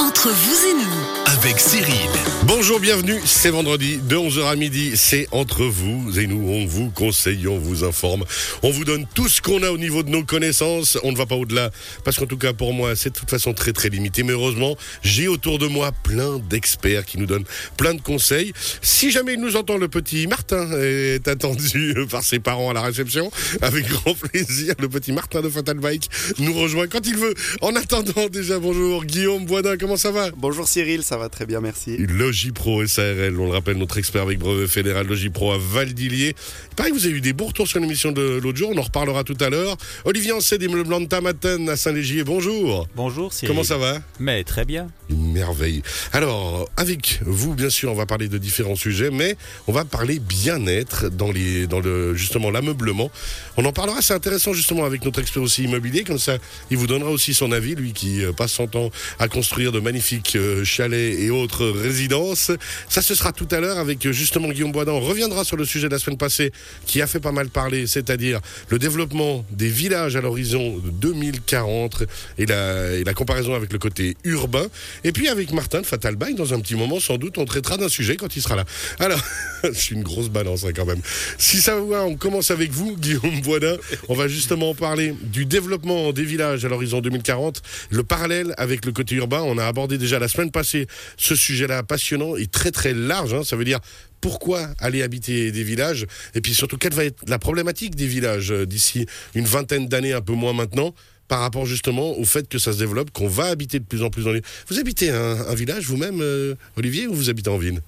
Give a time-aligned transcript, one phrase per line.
[0.00, 2.08] Entre vous et nous, avec Cyril.
[2.44, 6.88] Bonjour, bienvenue, c'est vendredi de 11h à midi, c'est entre vous et nous, on vous
[6.88, 8.24] conseille, on vous informe,
[8.62, 11.26] on vous donne tout ce qu'on a au niveau de nos connaissances, on ne va
[11.26, 11.70] pas au-delà,
[12.02, 14.74] parce qu'en tout cas pour moi c'est de toute façon très très limité, mais heureusement
[15.02, 17.44] j'ai autour de moi plein d'experts qui nous donnent
[17.76, 18.54] plein de conseils.
[18.80, 22.82] Si jamais il nous entend, le petit Martin est attendu par ses parents à la
[22.82, 23.30] réception,
[23.60, 26.08] avec grand plaisir, le petit Martin de Fatal Bike
[26.38, 27.34] nous rejoint quand il veut.
[27.60, 31.60] En attendant déjà, bonjour Guillaume Boisdin, comment ça va Bonjour Cyril, ça va très bien,
[31.60, 31.96] merci.
[31.96, 36.34] Logipro SARL, on le rappelle, notre expert avec brevet fédéral Logipro à Valdilier.
[36.80, 38.78] Il paraît que vous avez eu des bons retours sur l'émission de l'autre jour, on
[38.78, 39.76] en reparlera tout à l'heure.
[40.06, 42.88] Olivier Ancet d'Immeuble Tamaten à Saint-Légier, bonjour.
[42.96, 43.50] Bonjour Cyril.
[43.50, 43.98] Comment ça va?
[44.18, 44.88] Mais très bien.
[45.10, 45.82] Une merveille.
[46.14, 50.20] Alors, avec vous, bien sûr, on va parler de différents sujets, mais on va parler
[50.20, 53.10] bien-être dans, les, dans le, justement l'ameublement.
[53.58, 56.38] On en parlera, c'est intéressant justement avec notre expert aussi immobilier, comme ça,
[56.70, 59.80] il vous donnera aussi son avis, lui qui euh, passe son temps à construire de
[59.80, 62.52] magnifiques euh, chalets et autres résidences.
[62.88, 64.94] Ça, ce sera tout à l'heure avec euh, justement Guillaume Boisdan.
[64.94, 66.52] On reviendra sur le sujet de la semaine passée
[66.86, 72.04] qui a fait pas mal parler, c'est-à-dire le développement des villages à l'horizon 2040
[72.38, 74.66] et la, comparaison avec le côté urbain.
[75.04, 77.76] Et puis avec Martin de Fatal Bike, dans un petit moment, sans doute, on traitera
[77.76, 78.64] d'un sujet quand il sera là.
[78.98, 79.20] Alors,
[79.64, 81.00] je suis une grosse balance hein, quand même.
[81.38, 83.76] Si ça va, on commence avec vous, Guillaume Boisdin.
[84.08, 88.92] On va justement parler du développement des villages à l'horizon 2040, le parallèle avec le
[88.92, 89.42] côté urbain.
[89.42, 93.34] On a abordé déjà la semaine passée ce sujet-là passionnant et très très large.
[93.34, 93.42] hein.
[93.44, 93.80] Ça veut dire
[94.20, 96.06] pourquoi aller habiter des villages.
[96.34, 100.12] Et puis surtout quelle va être la problématique des villages euh, d'ici une vingtaine d'années,
[100.12, 100.94] un peu moins maintenant
[101.28, 104.10] par rapport justement au fait que ça se développe, qu'on va habiter de plus en
[104.10, 104.42] plus dans les...
[104.68, 107.80] Vous habitez un, village vous-même, euh, Olivier, ou vous habitez en ville?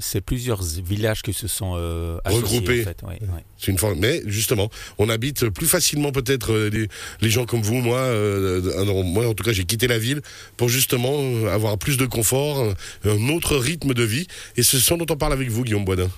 [0.00, 2.80] C'est plusieurs villages qui se sont euh, associés, Regroupés.
[2.82, 3.44] en fait, ouais, ouais.
[3.58, 3.98] C'est une forme.
[3.98, 6.88] Mais justement, on habite plus facilement peut-être euh, les,
[7.20, 7.98] les gens comme vous, moi.
[7.98, 10.22] euh, euh, non, moi, en tout cas, j'ai quitté la ville
[10.56, 12.62] pour justement euh, avoir plus de confort,
[13.04, 14.28] un, un autre rythme de vie.
[14.56, 16.08] Et c'est ce dont on parle avec vous, Guillaume Boisdin.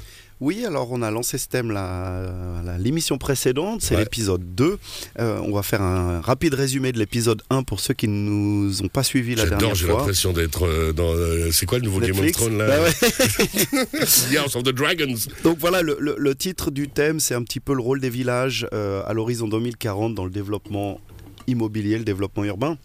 [0.40, 4.00] Oui, alors on a lancé ce thème la- l'émission précédente, c'est Ouais.
[4.02, 4.78] l'épisode 2.
[5.18, 8.82] Euh, on va faire un rapide résumé de l'épisode 1 pour ceux qui ne nous
[8.82, 9.98] ont pas suivis la J'adore, dernière j'ai fois.
[9.98, 11.12] l'impression d'être euh, dans.
[11.14, 12.36] euh, c'est quoi le nouveau Game of Netflix.
[12.38, 14.36] Thrones là Bah ouais.
[14.38, 15.14] House of the Dragons.
[15.44, 18.10] Donc voilà, le, le- le titre du thème, c'est un petit peu le rôle des
[18.10, 21.00] villages euh, à l'horizon 2040 dans le développement
[21.46, 22.76] immobilier, le développement urbain.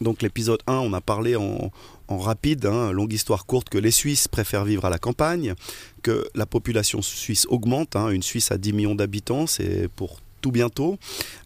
[0.00, 1.70] Donc l'épisode 1, on a parlé en,
[2.08, 5.54] rapide, hein, longue histoire courte, que les Suisses préfèrent vivre à la campagne,
[6.02, 10.50] que la population suisse augmente, hein, une Suisse à 10 millions d'habitants, c'est pour tout
[10.50, 10.98] bientôt.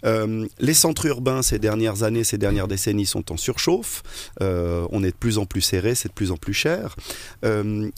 [0.05, 4.03] Euh, les centres urbains ces dernières années, ces dernières décennies sont en surchauffe.
[4.41, 6.97] Euh, on est de plus en plus serré, c'est de plus en plus cher.
[7.45, 7.91] Euh,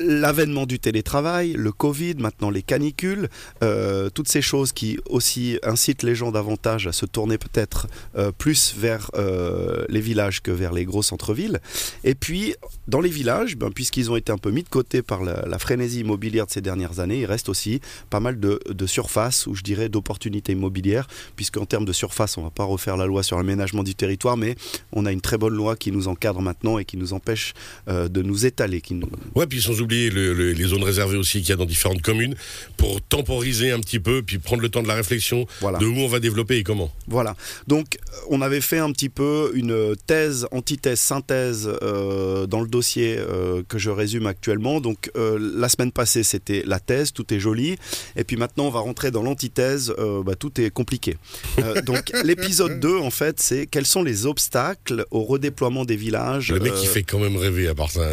[0.00, 3.28] L'avènement du télétravail, le Covid, maintenant les canicules,
[3.64, 8.30] euh, toutes ces choses qui aussi incitent les gens davantage à se tourner peut-être euh,
[8.30, 11.60] plus vers euh, les villages que vers les gros centres-villes.
[12.04, 12.54] Et puis,
[12.86, 16.00] dans les villages, ben, puisqu'ils ont été un peu mis de côté par la, frénésie
[16.00, 17.80] immobilière de ces dernières années, il reste aussi
[18.10, 22.42] pas mal de, de surface, ou je dirais d'opportunités immobilières, puisqu'en termes de surface, on
[22.42, 24.54] ne va pas refaire la loi sur l'aménagement du territoire, mais
[24.92, 27.54] on a une très bonne loi qui nous encadre maintenant et qui nous empêche
[27.88, 28.80] de nous étaler.
[29.88, 32.34] Le- le- les zones réservées aussi qu'il y a dans différentes communes
[32.76, 35.78] pour temporiser un petit peu, puis prendre le temps de la réflexion Voilà.
[35.78, 36.92] de où on va développer et comment.
[37.08, 37.36] Voilà.
[37.66, 42.68] Donc, euh, on avait fait un petit peu une thèse, antithèse, synthèse euh, dans le
[42.68, 44.80] dossier euh, que je résume actuellement.
[44.80, 47.76] Donc, euh, la semaine passée, c'était la thèse, tout est joli.
[48.16, 49.92] Et puis maintenant, on va rentrer dans l'antithèse,
[50.24, 51.16] bah, tout est compliqué.
[51.86, 56.60] Donc, l'épisode 2, en fait, c'est quels sont les obstacles au redéploiement des villages Le
[56.60, 58.08] mec, il fait quand même rêver à part ça.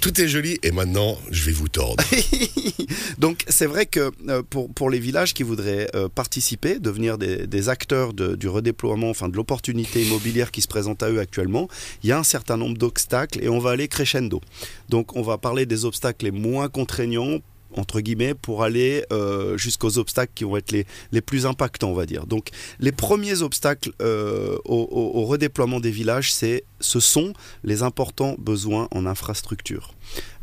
[0.00, 2.04] Tout est joli et maintenant, je vais vous tordre.
[3.18, 7.48] Donc c'est vrai que euh, pour, pour les villages qui voudraient euh, participer, devenir des,
[7.48, 11.66] des acteurs du redéploiement, enfin de l'opportunité immobilière qui se présente à eux actuellement,
[12.04, 14.40] il y a un certain nombre d'obstacles et on va aller crescendo.
[14.88, 17.40] Donc on va parler des obstacles les moins contraignants
[17.76, 22.06] entre guillemets, pour aller euh, jusqu'aux obstacles qui vont être les, plus impactants, on va
[22.06, 22.26] dire.
[22.26, 27.32] Donc, les premiers obstacles euh, au redéploiement des villages, c'est, ce sont
[27.64, 29.94] les importants besoins en infrastructure.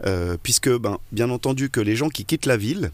[0.06, 2.92] Euh, puisque, ben, bien entendu, que les gens qui quittent la ville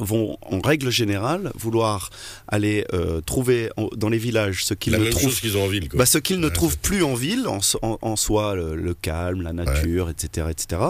[0.00, 2.10] vont, en règle générale, vouloir
[2.48, 5.88] aller euh, trouver en- dans les villages ce qu'ils ne trouvent qu'ils ont en ville.
[5.88, 5.98] Quoi.
[5.98, 8.74] bah, ce qu'ils ne Ouais, trouvent plus en ville, en, so- en- en soi, le,
[8.76, 10.82] le calme, la nature, etc., etc.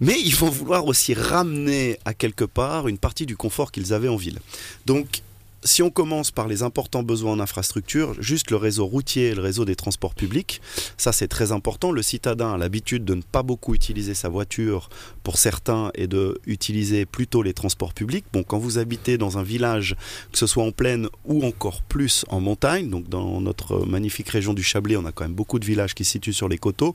[0.00, 4.08] Mais ils vont vouloir aussi ramener à quelque part une partie du confort qu'ils avaient
[4.08, 4.38] en ville.
[4.86, 5.20] Donc,
[5.64, 9.42] si on commence par les importants besoins en infrastructure, juste le réseau routier et le
[9.42, 10.60] réseau des transports publics,
[10.96, 11.92] ça c'est très important.
[11.92, 14.88] Le citadin a l'habitude de ne pas beaucoup utiliser sa voiture
[15.22, 18.24] pour certains et de utiliser plutôt les transports publics.
[18.32, 19.96] Bon, quand vous habitez dans un village,
[20.32, 24.54] que ce soit en plaine ou encore plus en montagne, donc dans notre magnifique région
[24.54, 26.94] du Chablais, on a quand même beaucoup de villages qui se situent sur les coteaux.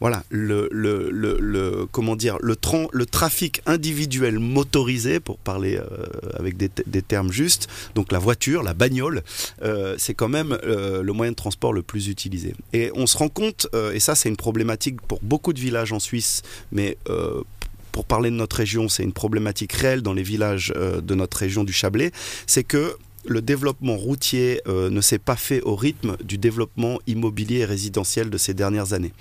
[0.00, 2.56] Voilà, le, le, le, comment dire, le,
[2.92, 6.06] le trafic individuel motorisé, pour parler euh,
[6.38, 7.68] avec des, termes justes,
[8.12, 9.22] la voiture, la bagnole,
[9.62, 12.54] euh, c'est quand même euh, le moyen de transport le plus utilisé.
[12.72, 15.92] Et on se rend compte, euh, et ça c'est une problématique pour beaucoup de villages
[15.92, 16.42] en Suisse,
[16.72, 16.96] mais
[17.92, 21.64] pour parler de notre région, c'est une problématique réelle dans les villages de notre région
[21.64, 22.12] du Chablais,
[22.46, 27.64] c'est que le développement routier ne s'est pas fait au rythme du développement immobilier et
[27.64, 29.12] résidentiel de ces dernières années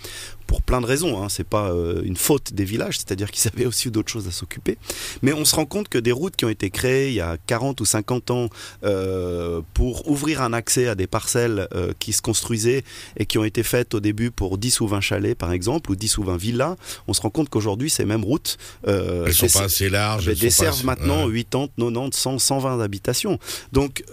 [0.49, 1.21] pour plein de raisons.
[1.21, 1.29] Hein.
[1.29, 4.79] C'est pas euh, une faute des villages, c'est-à-dire qu'ils avaient aussi d'autres choses à s'occuper.
[5.21, 7.37] Mais on se rend compte que des routes qui ont été créées il y a
[7.45, 8.49] 40 ou 50 ans
[8.83, 12.83] euh, pour ouvrir un accès à des parcelles euh, qui se construisaient
[13.15, 15.95] et qui ont été faites au début pour 10 ou 20 chalets par exemple, ou
[15.95, 16.75] 10 ou 20 villas,
[17.07, 18.57] on se rend compte qu'aujourd'hui ces mêmes routes
[18.87, 23.37] elles sont pas assez larges, elles desservent maintenant 80, 90, 100, 120 habitations.
[23.71, 24.03] Donc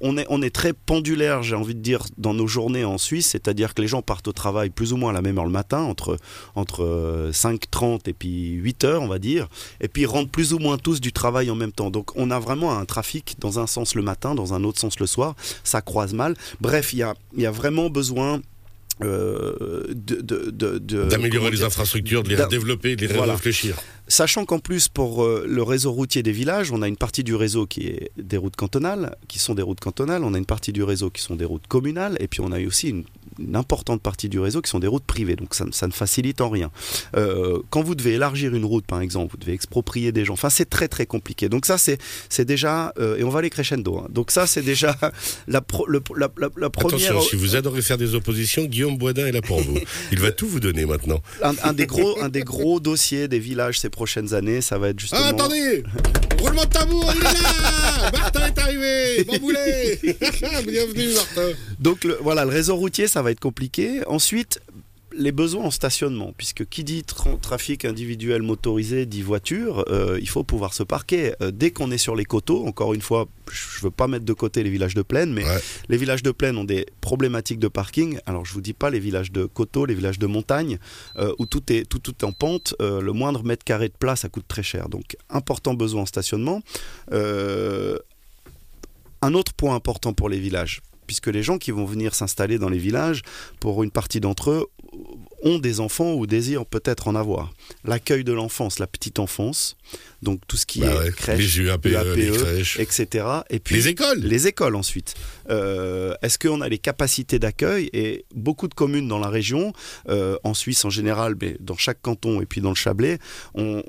[0.00, 3.26] on, est, on est très pendulaire, j'ai envie de dire, dans nos journées en Suisse,
[3.26, 5.50] c'est-à-dire que les gens partent au travail plus ou moins à la même heure le
[5.50, 6.18] matin entre,
[6.54, 9.48] entre 5h30 euh, et puis 8h, on va dire,
[9.80, 11.90] et puis rentrent plus ou moins tous du travail en même temps.
[11.90, 14.98] Donc on a vraiment un trafic dans un sens le matin, dans un autre sens
[15.00, 16.34] le soir, ça croise mal.
[16.60, 18.40] Bref, il y a, y a vraiment besoin
[19.02, 23.76] euh, d'améliorer les infrastructures, de les développer, de les réfléchir.
[24.06, 27.34] Sachant qu'en plus, pour euh, le réseau routier des villages, on a une partie du
[27.34, 30.72] réseau qui est des routes cantonales, qui sont des routes cantonales, on a une partie
[30.72, 33.04] du réseau qui sont des routes communales, et puis on a aussi une
[33.38, 36.50] une importante partie du réseau qui sont des routes privées, donc ça, ne facilite en
[36.50, 36.70] rien.
[37.16, 40.50] Euh, quand vous devez élargir une route, par exemple, vous devez exproprier des gens, enfin
[40.50, 41.48] c'est très très compliqué.
[41.48, 44.06] Donc ça c'est déjà, euh, et on va aller crescendo, hein.
[44.10, 44.96] donc ça c'est déjà
[45.48, 47.10] la, la, première...
[47.10, 49.78] Attention, si vous adorez faire des oppositions, Guillaume Boisdin est là pour vous.
[50.12, 51.20] Il va tout vous donner maintenant.
[51.42, 55.00] Un, des, gros, un des gros dossiers des villages ces prochaines années, ça va être
[55.00, 55.22] justement...
[55.24, 55.82] Ah, attendez
[56.44, 59.24] Roulement de tambour, il est là Martin est arrivé.
[59.24, 59.98] Bamboulet
[60.66, 61.48] Bienvenue Martin.
[61.80, 64.02] Donc voilà, le réseau routier, ça va être compliqué.
[64.06, 64.60] Ensuite,
[65.16, 67.04] les besoins en stationnement, puisque qui dit
[67.40, 71.34] trafic individuel motorisé dit voiture, euh, il faut pouvoir se parquer.
[71.40, 74.24] Euh, dès qu'on est sur les coteaux, encore une fois, je ne veux pas mettre
[74.24, 75.44] de côté les villages de plaine, mais
[75.88, 78.18] les villages de plaine ont des problématiques de parking.
[78.26, 80.78] Alors je vous dis pas les villages de coteaux, les villages de montagne,
[81.16, 84.28] euh, où tout est, tout, tout en pente, le moindre mètre carré de place, ça
[84.28, 84.88] coûte très cher.
[84.88, 86.62] Donc important besoin en stationnement.
[89.22, 92.68] un autre point important pour les villages, puisque les gens qui vont venir s'installer dans
[92.68, 93.22] les villages,
[93.60, 94.66] pour une partie d'entre eux,
[95.44, 97.52] ont des enfants ou désirent peut-être en avoir.
[97.84, 99.76] L'accueil de l'enfance, la petite enfance,
[100.22, 102.80] donc tout ce qui bah est crèche, les UAPE, les crèches.
[102.80, 103.26] etc.
[103.50, 104.20] Et puis les écoles.
[104.20, 105.14] Les écoles ensuite.
[105.50, 107.90] Euh, est-ce qu'on a les capacités d'accueil?
[107.92, 109.72] Et beaucoup de communes dans la région,
[110.08, 113.18] euh, en Suisse en général, mais dans chaque canton et puis dans le Chablais,
[113.54, 113.82] on,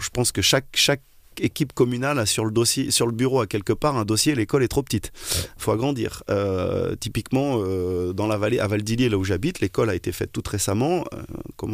[0.00, 1.02] je pense que chaque, chaque
[1.40, 4.62] équipe communale a sur le dossier, sur le bureau à quelque part un dossier, l'école
[4.62, 5.12] est trop petite.
[5.56, 6.22] Il faut agrandir.
[6.30, 10.30] Euh, typiquement, euh, dans la vallée, à Valdilier, là où j'habite, l'école a été faite
[10.32, 11.04] toute récemment.
[11.14, 11.22] Euh,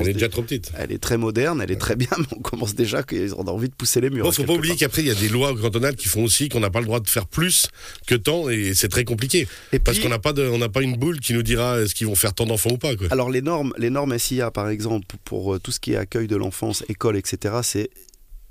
[0.00, 0.72] elle est déjà trop petite.
[0.76, 3.68] Elle est très moderne, elle est très bien, mais on commence déjà qu'ils ont envie
[3.68, 4.24] de pousser les murs.
[4.24, 6.48] Il ne faut pas oublier qu'après, il y a des lois cantonales qui font aussi
[6.48, 7.68] qu'on n'a pas le droit de faire plus
[8.06, 9.46] que tant, et c'est très compliqué.
[9.84, 12.46] parce qu'on n'a pas, pas une boule qui nous dira est-ce qu'ils vont faire tant
[12.46, 12.90] d'enfants ou pas.
[13.10, 16.36] Alors les normes, les normes SIA, par exemple, pour tout ce qui est accueil de
[16.36, 17.90] l'enfance, école, etc., c'est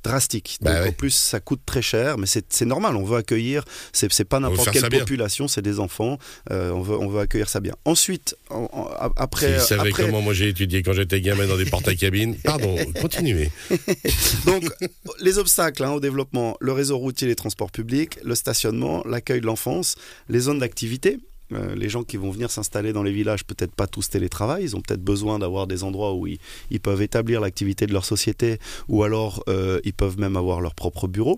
[0.04, 0.58] drastique.
[0.62, 2.96] Bah Donc en plus, ça coûte très cher, mais c'est normal.
[2.96, 3.64] On veut accueillir,
[3.94, 6.18] c'est pas n'importe quelle population, c'est des enfants.
[6.52, 7.76] Euh, on, veut, on veut accueillir ça bien.
[7.86, 8.36] Ensuite,
[9.16, 9.60] après.
[9.60, 9.92] Si après...
[9.92, 12.36] comment moi j'ai étudié quand j'étais gamin dans des portes à cabine.
[12.44, 13.52] Pardon, continuez.
[14.45, 14.64] Donc,
[15.19, 19.45] les obstacles hein, au développement le réseau routier, les transports publics, le stationnement, l'accueil de
[19.45, 19.95] l'enfance,
[20.30, 21.19] les zones d'activité.
[21.54, 24.75] Euh, les gens qui vont venir s'installer dans les villages, peut-être pas tous télétravail, ils
[24.75, 26.39] ont peut-être besoin d'avoir des endroits où ils,
[26.81, 31.07] peuvent établir l'activité de leur société, ou alors euh, ils peuvent même avoir leur propre
[31.07, 31.37] bureau.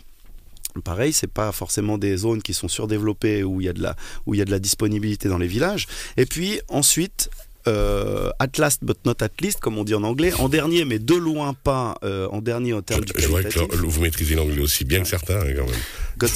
[0.83, 4.51] Pareil, c'est pas forcément des zones qui sont surdéveloppées où où il y a de
[4.51, 5.87] la disponibilité dans les villages.
[6.15, 7.29] Et puis ensuite,
[7.67, 10.99] euh, at last but not at least, comme on dit en anglais, en dernier, mais
[10.99, 15.01] de loin pas en dernier en termes je, vois que vous maîtrisez l'anglais aussi bien
[15.01, 15.79] que certains, hein, quand même.
[16.19, 16.29] God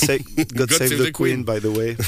[0.71, 1.95] save, the, queen, by the way.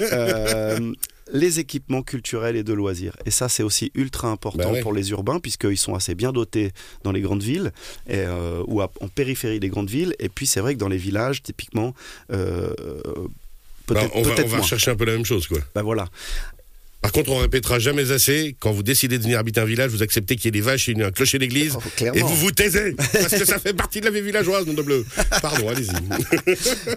[0.00, 0.92] Euh,
[1.32, 3.16] les équipements culturels et de loisirs.
[3.24, 6.72] Et ça, c'est aussi ultra important bah pour les urbains, puisqu'ils sont assez bien dotés
[7.02, 7.72] dans les grandes villes
[8.06, 10.14] et, euh, ou en périphérie des grandes villes.
[10.18, 11.94] Et puis, c'est vrai que dans les villages, typiquement,
[12.30, 12.68] euh,
[13.86, 14.08] peut-être.
[14.08, 15.58] Bah, on va, on va chercher un peu la même chose, quoi.
[15.74, 16.08] Ben voilà.
[17.04, 20.02] Par contre, on répétera jamais assez, quand vous décidez de venir habiter un village, vous
[20.02, 22.92] acceptez qu'il y ait des vaches et un clocher d'église, Oh, et vous vous taisez,
[22.92, 25.04] parce que ça fait partie de la vie villageoise, nom de bleu.
[25.42, 25.92] Pardon, allez-y.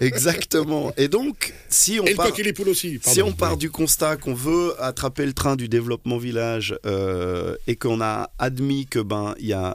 [0.00, 0.94] Exactement.
[0.96, 2.28] Et donc, si on Et le part...
[2.38, 2.92] et les poules aussi.
[2.92, 3.26] Si pardon.
[3.26, 8.00] on part du constat qu'on veut attraper le train du développement village euh, et qu'on
[8.00, 9.74] a admis que ben il y a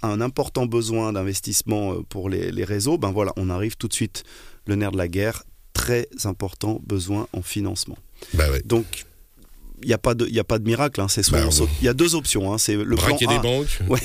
[0.00, 3.94] un important besoin d'investissement euh, pour les, les réseaux, ben voilà, on arrive tout de
[3.94, 4.24] suite
[4.66, 5.42] le nerf de la guerre,
[5.74, 7.98] très important besoin en financement.
[8.32, 8.62] Bah ouais.
[8.64, 9.04] Donc
[9.82, 11.48] il n'y a pas de il y a pas de miracle, hein, c'est soit Bah,
[11.60, 13.32] on il y a deux options, hein, c'est le plan Braquer A.
[13.34, 13.78] des banques.
[13.88, 14.00] Ouais.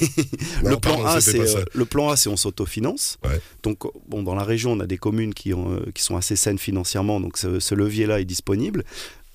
[0.64, 3.18] Non, le plan pardon, A, c'est euh, le plan A, c'est on s'autofinance.
[3.24, 3.40] Ouais.
[3.64, 6.36] Donc bon, dans la région, on a des communes qui, ont, euh, qui sont assez
[6.36, 8.84] saines financièrement, donc ce, ce levier-là est disponible.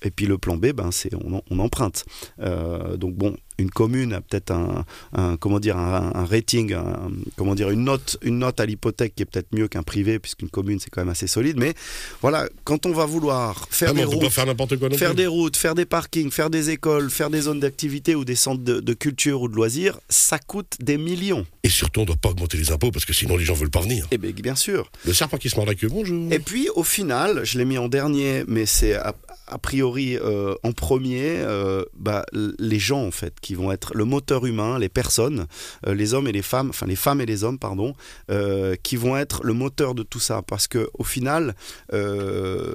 [0.03, 2.05] Et puis le plan B, ben c'est on emprunte.
[2.39, 7.11] Euh, donc bon, une commune a peut-être un, un- comment dire un, un rating, un-
[7.35, 10.49] comment dire une note une note à l'hypothèque qui est peut-être mieux qu'un privé puisqu'une
[10.49, 11.57] commune c'est quand même assez solide.
[11.57, 11.73] Mais
[12.21, 15.57] voilà, quand on va vouloir faire Ah, des routes, faire n'importe quoi Faire des routes,
[15.57, 18.93] faire des parkings, faire des écoles, faire des zones d'activité ou des centres de, de
[18.93, 21.45] culture ou de loisirs, ça coûte des millions.
[21.63, 23.81] Et surtout, on doit pas augmenter les impôts, parce que sinon les gens veulent pas
[23.81, 24.07] venir.
[24.11, 24.91] Eh bien, bien sûr.
[25.05, 26.31] Le serpent qui se mord la queue, bonjour.
[26.31, 29.15] Et puis, au final, je l'ai mis en dernier, mais c'est a,
[29.47, 32.25] a priori euh, en premier, euh, bah,
[32.59, 35.45] les gens, en fait, qui vont être le moteur humain, les personnes,
[35.85, 37.93] euh, les hommes et les femmes, enfin les femmes et les hommes, pardon,
[38.31, 40.41] euh, qui vont être le moteur de tout ça.
[40.41, 41.53] Parce que au final,
[41.93, 42.73] euh,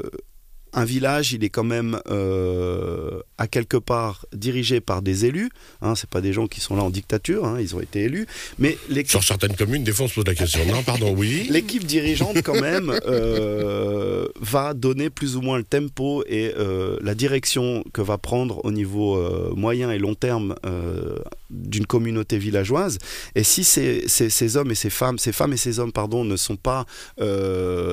[0.72, 5.50] un village, il est quand même euh, à quelque part dirigé par des élus.
[5.82, 8.26] Hein, c'est pas des gens qui sont là en dictature, hein, ils ont été élus.
[8.58, 10.64] Mais Sur certaines communes, des fois, on se pose la question.
[10.66, 11.46] Non, pardon, oui.
[11.50, 17.14] L'équipe dirigeante, quand même, euh, va donner plus ou moins le tempo et euh, la
[17.14, 19.20] direction que va prendre au niveau
[19.56, 20.54] moyen et long terme
[21.50, 22.98] d'une communauté villageoise.
[23.34, 26.24] Et si ces, ces- ces hommes et ces femmes, ces femmes et ces hommes, pardon,
[26.24, 26.86] ne sont pas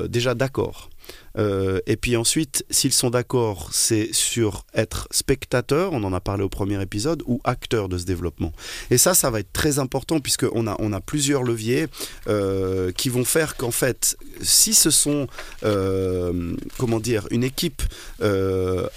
[0.08, 0.90] déjà d'accord.
[1.38, 6.42] Euh, et puis ensuite, s'ils sont d'accord, c'est sur être spectateur, on en a parlé
[6.42, 8.52] au premier épisode, ou acteur de ce développement.
[8.90, 11.86] Et ça, ça va être très important puisqu'on a, on a plusieurs leviers
[12.26, 15.28] euh, qui vont faire qu'en fait, si ce sont,
[15.64, 17.82] euh, comment dire, une équipe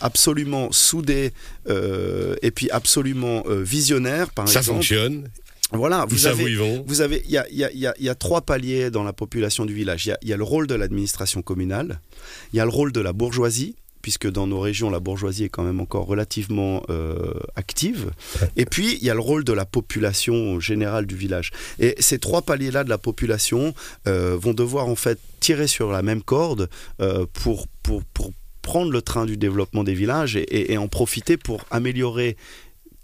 [0.01, 1.34] absolument soudée
[1.68, 5.30] et puis absolument visionnaire, par Ça exemple, fonctionne.
[5.74, 6.44] Voilà, vous où avez,
[6.86, 8.42] vous avez, il y a, il y a- il y a- il y a trois
[8.42, 10.06] paliers dans la population du village.
[10.06, 12.00] Il y a, il y a le rôle de l'administration communale,
[12.54, 15.50] il y a le rôle de la bourgeoisie, puisque dans nos régions, la bourgeoisie est
[15.50, 18.10] quand même encore relativement euh, active.
[18.56, 21.51] Et puis, il y a le rôle de la population générale du village.
[21.80, 23.75] Et ces trois paliers-là de la population
[24.08, 26.68] euh, vont devoir en fait tirer sur la même corde
[27.00, 28.32] euh, pour, pour, pour
[28.63, 32.38] prendre le train du développement des villages et, et- et en profiter pour améliorer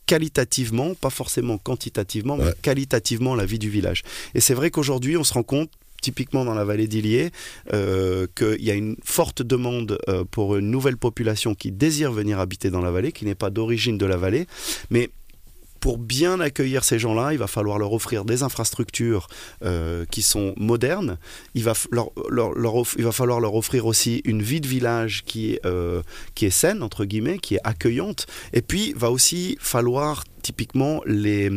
[0.08, 4.04] qualitativement, pas forcément quantitativement, mais qualitativement la vie du village.
[4.34, 5.70] Et c'est vrai qu'aujourd'hui, on se rend compte,
[6.02, 7.32] typiquement dans la vallée d'Illier,
[7.74, 12.40] euh, qu'il y a une forte demande euh, pour une nouvelle population qui désire venir
[12.40, 14.48] habiter dans la vallée, qui n'est pas d'origine de la vallée,
[14.90, 15.10] mais
[15.80, 19.28] pour bien accueillir ces gens-là, il va falloir leur offrir des infrastructures
[19.64, 21.18] euh, qui sont modernes.
[21.54, 26.02] Il va, falloir leur offrir aussi une vie de village qui, est, euh,
[26.36, 28.28] qui est saine, entre guillemets, qui est accueillante.
[28.54, 31.50] Et puis, va aussi falloir typiquement les,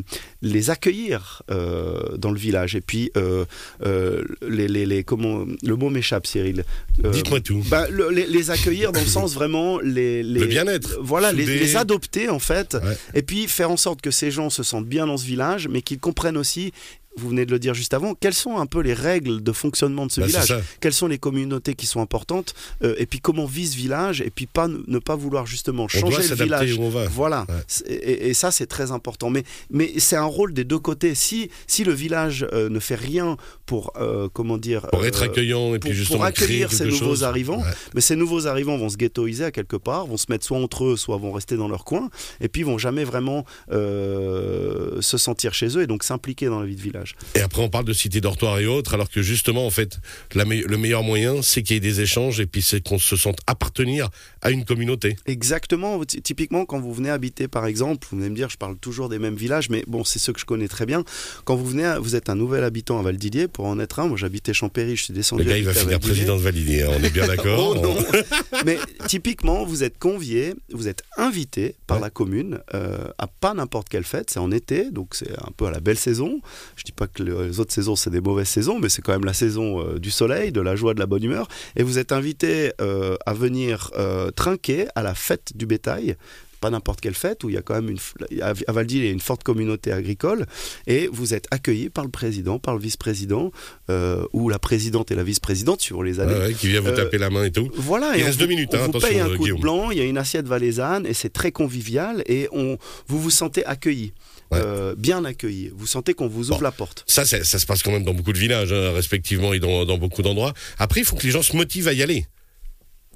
[0.42, 2.74] les accueillir euh, dans le village.
[2.74, 3.44] Et puis, euh,
[3.86, 6.64] euh, les, les, les- comment, le mot m'échappe, Cyril.
[6.98, 7.62] Dites-moi tout.
[7.70, 10.98] bah, le- les, les accueillir dans le sens vraiment les, les Le bien-être.
[11.00, 12.96] voilà les, adopter en fait Ouais.
[13.14, 15.82] et puis faire en sorte que ces gens se sentent bien dans ce village mais
[15.82, 16.72] qu'ils comprennent aussi
[17.16, 20.06] vous venez de le dire juste avant, quelles sont un peu les règles de fonctionnement
[20.06, 20.54] de ce Bah, village.
[20.80, 24.30] Quelles sont les communautés qui sont importantes euh, Et puis comment vit ce village Et
[24.30, 26.78] puis pas, ne pas vouloir justement On doit changer le village.
[26.78, 27.06] où on va.
[27.08, 27.92] Voilà, Ouais.
[27.92, 29.28] Et, et ça c'est très important.
[29.28, 31.14] Mais, mais c'est un rôle des deux côtés.
[31.16, 33.36] Si, si le village euh, ne fait rien
[33.66, 36.96] pour, euh, comment dire, Pour être accueillant et puis pour- justement pour accueillir ces nouveaux
[36.96, 37.24] chose.
[37.24, 37.72] arrivants, Ouais.
[37.94, 40.84] mais ces nouveaux arrivants vont se ghettoiser à quelque part, vont se mettre soit entre
[40.84, 42.08] eux, soit vont rester dans leur coin,
[42.40, 46.76] et puis vont jamais vraiment se sentir chez eux et donc s'impliquer dans la vie
[46.76, 46.99] de village.
[47.34, 49.98] Et après, on parle de cité dortoir et autres, alors que justement, en fait,
[50.34, 52.98] la me- le meilleur moyen, c'est qu'il y ait des échanges et puis c'est qu'on
[52.98, 54.08] se sente appartenir
[54.42, 55.16] à une communauté.
[55.26, 56.04] Exactement.
[56.04, 59.08] Ty- Typiquement, quand vous venez habiter, par exemple, vous venez me dire, je parle toujours
[59.08, 61.04] des mêmes villages, mais bon, c'est ceux que je connais très bien.
[61.44, 64.06] Quand vous venez, à- vous êtes un nouvel habitant à Valdillier, pour en être un,
[64.08, 65.42] moi j'habitais Champéry, je suis descendu.
[65.44, 67.96] Le gars, il va finir président de Validé, hein, on est bien d'accord Oh non
[68.64, 72.02] Mais typiquement, vous êtes convié, vous êtes invité par Ouais.
[72.04, 75.66] la commune euh, à pas n'importe quelle fête, c'est en été, donc c'est un peu
[75.66, 76.40] à la belle saison.
[76.76, 79.12] Je dis pas que le- les autres saisons c'est des mauvaises saisons, mais c'est quand
[79.12, 81.46] même la saison euh, du soleil, de la joie, de la bonne humeur.
[81.76, 86.16] Et vous êtes invité euh, à venir euh, trinquer à la fête du bétail
[86.60, 89.08] pas n'importe quelle fête, où il y a quand même une, à Valdy, il y
[89.08, 90.46] a une forte communauté agricole,
[90.86, 93.50] et vous êtes accueilli par le président, par le vice-président,
[93.88, 96.34] euh, ou la présidente et la vice-présidente, sur les années.
[96.34, 97.70] Ouais, qui vient vous Euh, taper la main et tout.
[97.74, 99.58] Voilà, Il et reste deux minutes, on hein, vous attention, paye un euh, coup Guillaume.
[99.58, 102.76] de blanc, il y a une assiette valaisanne, et c'est très convivial, et on,
[103.06, 104.12] vous vous sentez accueilli,
[104.52, 104.58] Ouais.
[104.60, 105.70] euh, bien accueilli.
[105.76, 106.64] Vous sentez qu'on vous ouvre Bon.
[106.64, 107.04] la porte.
[107.06, 109.96] Ça, ça se passe quand même dans beaucoup de villages, hein, respectivement, et dans, dans
[109.96, 110.54] beaucoup d'endroits.
[110.78, 112.26] Après, il faut que les gens se motivent à y aller.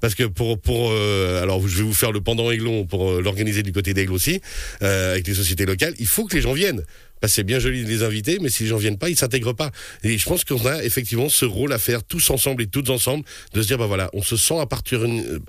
[0.01, 3.21] Parce que pour, pour euh, alors je vais vous faire le pendant Aiglon pour euh,
[3.21, 4.41] l'organiser du côté d'Aigle aussi,
[4.81, 6.83] euh, avec les sociétés locales, il faut que les gens viennent.
[7.21, 9.53] Que c'est bien joli de les inviter, mais si les gens viennent pas, ils s'intègrent
[9.53, 9.71] pas.
[10.03, 13.23] Et je pense qu'on a effectivement ce rôle à faire tous ensemble et toutes ensemble,
[13.53, 14.55] de se dire, bah voilà, on se sent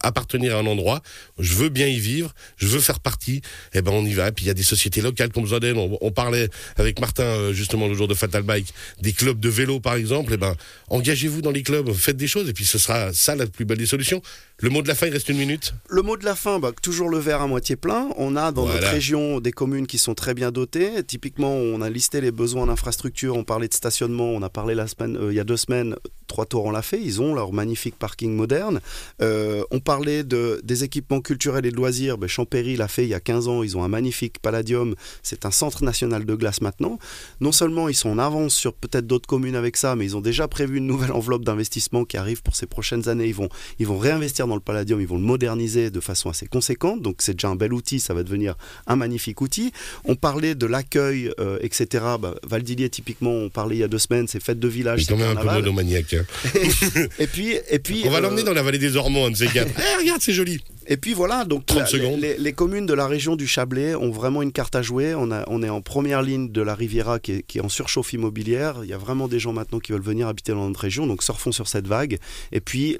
[0.02, 1.02] appartenir, à un endroit,
[1.38, 3.42] je veux bien y vivre, je veux faire partie,
[3.75, 4.28] et ben on y va.
[4.28, 5.76] Et puis il y a des sociétés locales qui ont besoin d'aide.
[5.76, 9.49] On, on parlait avec Martin euh, justement le jour de Fatal Bike, des clubs de
[9.49, 10.54] vélo par exemple, et ben
[10.88, 13.78] engagez-vous dans les clubs, faites des choses, et puis ce sera ça la plus belle
[13.78, 14.23] des solutions.
[14.58, 15.75] Le mot de la fin, il reste une minute.
[15.90, 18.08] Le mot de la fin, bah, toujours le verre à moitié plein.
[18.16, 18.80] On a dans Voilà.
[18.80, 21.02] notre région des communes qui sont très bien dotées.
[21.06, 23.37] Typiquement, on a listé les besoins d'infrastructure.
[23.37, 24.31] On parlait de stationnement.
[24.31, 25.97] On a parlé la semaine, euh, il y a deux semaines.
[26.27, 27.01] Trois Tours on l'a fait.
[27.01, 28.81] Ils ont leur magnifique parking moderne.
[29.23, 32.19] Euh, on parlait de, des équipements culturels et de loisirs.
[32.19, 33.63] Ben, Champéry l'a fait il y a 15 ans.
[33.63, 34.95] Ils ont un magnifique palladium.
[35.23, 36.99] C'est un centre national de glace maintenant.
[37.41, 40.21] Non seulement ils sont en avance sur peut-être d'autres communes avec ça, mais ils ont
[40.21, 43.27] déjà prévu une nouvelle enveloppe d'investissement qui arrive pour ces prochaines années.
[43.27, 43.49] Ils vont,
[43.79, 47.03] ils vont réinvestir dans le palladium, ils vont le moderniser de façon assez conséquente.
[47.03, 49.73] Donc c'est déjà un bel outil, ça va devenir un magnifique outil.
[50.05, 52.05] On parlait de l'accueil, euh, etc.
[52.21, 55.17] Bah, Valdilier, typiquement, on parlait il y a deux semaines, c'est fête de village, quand
[55.17, 56.15] même un peu monomaniaque.
[56.15, 56.25] hein.
[57.19, 58.97] Et puis, et puis, On va euh, l'emmener dans la vallée des
[59.31, 59.71] de ces quatre.
[59.79, 60.61] Eh, regarde, c'est joli.
[60.88, 62.21] Et puis voilà, donc 30 la- secondes.
[62.21, 65.14] les, les communes de la région du Chablais ont vraiment une carte à jouer.
[65.14, 67.69] On, a, on est en première ligne de la Riviera qui est, qui est en
[67.69, 68.81] surchauffe immobilière.
[68.83, 71.23] Il y a vraiment des gens maintenant qui veulent venir habiter dans notre région, donc
[71.23, 72.19] surfons sur cette vague.
[72.52, 72.97] Et puis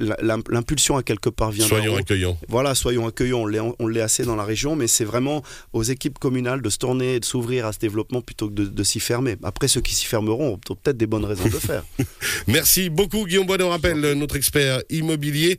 [0.49, 2.37] l'impulsion à quelque part vient Soyons accueillants.
[2.49, 5.83] Voilà, soyons accueillants, on l'est, on l'est assez dans la région, mais c'est vraiment aux
[5.83, 8.83] équipes communales de se tourner et de s'ouvrir à ce développement plutôt que de, de
[8.83, 9.37] s'y fermer.
[9.43, 11.85] Après, ceux qui s'y fermeront ont peut-être des bonnes raisons de le faire.
[12.47, 15.59] Merci beaucoup Guillaume Bois, on rappelle notre expert immobilier.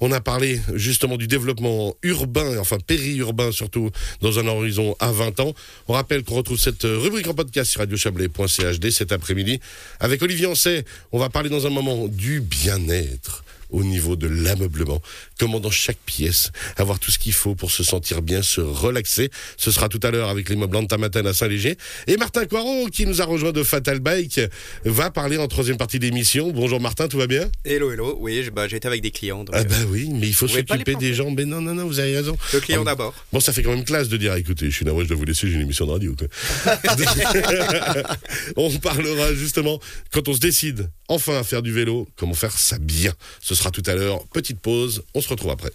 [0.00, 1.65] On a parlé justement du développement
[2.02, 5.54] urbain, enfin périurbain surtout, dans un horizon à 20 ans.
[5.88, 9.60] On rappelle qu'on retrouve cette rubrique en podcast sur radiochablais.chd cet après-midi.
[10.00, 15.00] Avec Olivier Ancet, on va parler dans un moment du bien-être au niveau de l'ameublement.
[15.38, 19.30] Comment dans chaque pièce avoir tout ce qu'il faut pour se sentir bien, se relaxer.
[19.56, 21.76] Ce sera tout à l'heure avec l'immeuble Antamaten à Saint-Léger.
[22.06, 24.40] Et Martin Coiron, qui nous a rejoint de Fatal Bike,
[24.84, 26.50] va parler en troisième partie d'émission.
[26.52, 27.50] Bonjour Martin, tout va bien?
[27.64, 28.16] Hello, hello.
[28.20, 29.44] Oui, j'ai bah, été avec des clients.
[29.44, 31.30] donc, Ah euh, bah oui, mais il faut s'occuper les des gens.
[31.30, 32.36] Mais non, non, non, vous avez raison.
[32.52, 33.14] le client Ah, d'abord.
[33.32, 35.24] Bon, ça fait quand même classe de dire, écoutez, je suis navré, je dois vous
[35.24, 36.14] laisser, j'ai une émission de radio.
[36.14, 36.28] quoi.
[38.56, 39.80] on parlera justement,
[40.12, 43.12] quand on se décide enfin à faire du vélo, comment faire ça bien.
[43.40, 44.24] Ce sera tout à l'heure.
[44.28, 45.70] Petite pause, on se retrouve après.